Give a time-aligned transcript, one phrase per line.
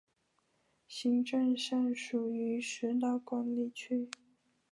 [0.87, 4.09] 行政上属于石岛管理区。